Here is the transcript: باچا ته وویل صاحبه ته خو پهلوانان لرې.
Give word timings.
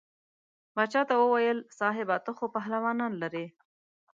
باچا 0.75 1.01
ته 1.09 1.15
وویل 1.23 1.59
صاحبه 1.79 2.15
ته 2.25 2.31
خو 2.37 2.45
پهلوانان 2.55 3.11
لرې. 3.21 3.45